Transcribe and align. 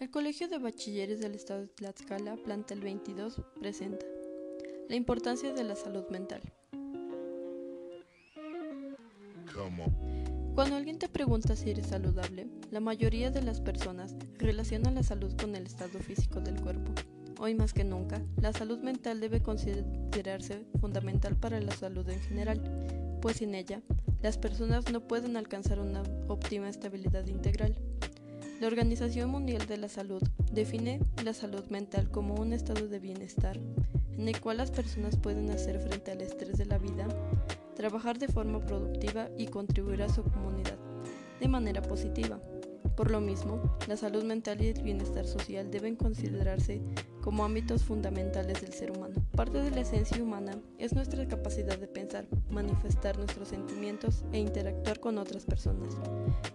El 0.00 0.10
Colegio 0.12 0.46
de 0.46 0.58
Bachilleres 0.58 1.18
del 1.18 1.34
Estado 1.34 1.62
de 1.62 1.66
Tlaxcala, 1.66 2.36
plantel 2.36 2.80
22, 2.80 3.42
presenta 3.58 4.06
la 4.88 4.94
importancia 4.94 5.52
de 5.52 5.64
la 5.64 5.74
salud 5.74 6.04
mental. 6.08 6.40
Cuando 10.54 10.76
alguien 10.76 11.00
te 11.00 11.08
pregunta 11.08 11.56
si 11.56 11.70
eres 11.70 11.88
saludable, 11.88 12.46
la 12.70 12.78
mayoría 12.78 13.32
de 13.32 13.42
las 13.42 13.60
personas 13.60 14.14
relacionan 14.38 14.94
la 14.94 15.02
salud 15.02 15.34
con 15.36 15.56
el 15.56 15.66
estado 15.66 15.98
físico 15.98 16.40
del 16.40 16.60
cuerpo. 16.60 16.92
Hoy 17.40 17.56
más 17.56 17.72
que 17.72 17.82
nunca, 17.82 18.22
la 18.40 18.52
salud 18.52 18.78
mental 18.78 19.18
debe 19.18 19.42
considerarse 19.42 20.64
fundamental 20.80 21.34
para 21.34 21.60
la 21.60 21.72
salud 21.72 22.08
en 22.08 22.20
general, 22.20 22.62
pues 23.20 23.38
sin 23.38 23.56
ella, 23.56 23.82
las 24.22 24.38
personas 24.38 24.92
no 24.92 25.00
pueden 25.00 25.36
alcanzar 25.36 25.80
una 25.80 26.04
óptima 26.28 26.68
estabilidad 26.68 27.26
integral. 27.26 27.74
La 28.60 28.66
Organización 28.66 29.30
Mundial 29.30 29.68
de 29.68 29.76
la 29.76 29.88
Salud 29.88 30.20
define 30.50 31.00
la 31.24 31.32
salud 31.32 31.64
mental 31.70 32.10
como 32.10 32.34
un 32.34 32.52
estado 32.52 32.88
de 32.88 32.98
bienestar 32.98 33.56
en 34.16 34.26
el 34.26 34.40
cual 34.40 34.56
las 34.56 34.72
personas 34.72 35.16
pueden 35.16 35.48
hacer 35.50 35.78
frente 35.78 36.10
al 36.10 36.22
estrés 36.22 36.58
de 36.58 36.66
la 36.66 36.78
vida, 36.78 37.06
trabajar 37.76 38.18
de 38.18 38.26
forma 38.26 38.58
productiva 38.58 39.28
y 39.38 39.46
contribuir 39.46 40.02
a 40.02 40.08
su 40.08 40.24
comunidad 40.24 40.76
de 41.38 41.46
manera 41.46 41.82
positiva. 41.82 42.40
Por 42.98 43.12
lo 43.12 43.20
mismo, 43.20 43.60
la 43.86 43.96
salud 43.96 44.24
mental 44.24 44.60
y 44.60 44.70
el 44.70 44.82
bienestar 44.82 45.24
social 45.24 45.70
deben 45.70 45.94
considerarse 45.94 46.82
como 47.22 47.44
ámbitos 47.44 47.84
fundamentales 47.84 48.60
del 48.60 48.72
ser 48.72 48.90
humano. 48.90 49.14
Parte 49.36 49.62
de 49.62 49.70
la 49.70 49.82
esencia 49.82 50.20
humana 50.20 50.58
es 50.78 50.94
nuestra 50.94 51.28
capacidad 51.28 51.78
de 51.78 51.86
pensar, 51.86 52.26
manifestar 52.50 53.16
nuestros 53.16 53.46
sentimientos 53.46 54.24
e 54.32 54.40
interactuar 54.40 54.98
con 54.98 55.18
otras 55.18 55.44
personas. 55.44 55.96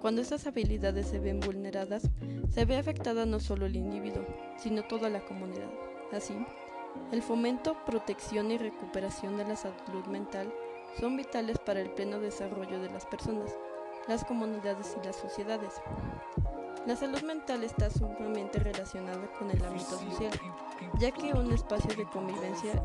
Cuando 0.00 0.20
estas 0.20 0.46
habilidades 0.46 1.08
se 1.08 1.18
ven 1.18 1.40
vulneradas, 1.40 2.08
se 2.50 2.64
ve 2.64 2.76
afectada 2.76 3.26
no 3.26 3.40
solo 3.40 3.66
el 3.66 3.74
individuo, 3.74 4.24
sino 4.58 4.84
toda 4.84 5.08
la 5.08 5.24
comunidad. 5.24 5.72
Así, 6.12 6.36
el 7.10 7.20
fomento, 7.20 7.76
protección 7.84 8.52
y 8.52 8.58
recuperación 8.58 9.38
de 9.38 9.44
la 9.44 9.56
salud 9.56 10.06
mental 10.08 10.54
son 11.00 11.16
vitales 11.16 11.58
para 11.58 11.80
el 11.80 11.90
pleno 11.90 12.20
desarrollo 12.20 12.80
de 12.80 12.90
las 12.90 13.06
personas 13.06 13.56
las 14.08 14.24
comunidades 14.24 14.96
y 15.00 15.06
las 15.06 15.16
sociedades. 15.16 15.74
La 16.86 16.96
salud 16.96 17.22
mental 17.22 17.62
está 17.62 17.90
sumamente 17.90 18.58
relacionada 18.58 19.30
con 19.38 19.50
el 19.50 19.62
ámbito 19.62 19.98
social, 19.98 20.32
ya 20.98 21.10
que 21.10 21.34
un 21.34 21.52
espacio 21.52 21.94
de 21.94 22.08
convivencia 22.08 22.82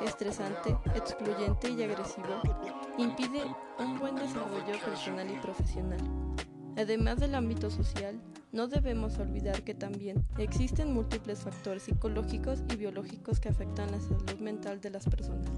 estresante, 0.00 0.76
excluyente 0.94 1.70
y 1.70 1.82
agresivo 1.82 2.40
impide 2.98 3.42
un 3.80 3.98
buen 3.98 4.14
desarrollo 4.14 4.78
personal 4.84 5.28
y 5.28 5.34
profesional. 5.40 5.98
Además 6.76 7.18
del 7.18 7.34
ámbito 7.34 7.68
social, 7.68 8.20
no 8.52 8.68
debemos 8.68 9.18
olvidar 9.18 9.62
que 9.62 9.74
también 9.74 10.24
existen 10.38 10.94
múltiples 10.94 11.40
factores 11.40 11.82
psicológicos 11.82 12.62
y 12.72 12.76
biológicos 12.76 13.40
que 13.40 13.48
afectan 13.48 13.90
la 13.90 14.00
salud 14.00 14.38
mental 14.38 14.80
de 14.80 14.90
las 14.90 15.04
personas. 15.04 15.50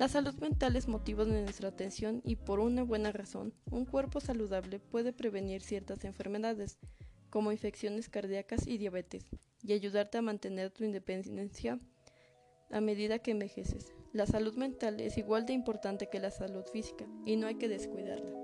La 0.00 0.08
salud 0.08 0.34
mental 0.36 0.76
es 0.76 0.88
motivo 0.88 1.26
de 1.26 1.42
nuestra 1.42 1.68
atención 1.68 2.22
y 2.24 2.36
por 2.36 2.58
una 2.58 2.84
buena 2.84 3.12
razón, 3.12 3.52
un 3.70 3.84
cuerpo 3.84 4.18
saludable 4.18 4.78
puede 4.78 5.12
prevenir 5.12 5.60
ciertas 5.60 6.06
enfermedades, 6.06 6.78
como 7.28 7.52
infecciones 7.52 8.08
cardíacas 8.08 8.66
y 8.66 8.78
diabetes, 8.78 9.26
y 9.62 9.74
ayudarte 9.74 10.16
a 10.16 10.22
mantener 10.22 10.70
tu 10.70 10.84
independencia 10.84 11.78
a 12.70 12.80
medida 12.80 13.18
que 13.18 13.32
envejeces. 13.32 13.92
La 14.14 14.24
salud 14.24 14.54
mental 14.54 15.00
es 15.00 15.18
igual 15.18 15.44
de 15.44 15.52
importante 15.52 16.08
que 16.08 16.18
la 16.18 16.30
salud 16.30 16.64
física 16.72 17.06
y 17.26 17.36
no 17.36 17.46
hay 17.46 17.56
que 17.56 17.68
descuidarla. 17.68 18.39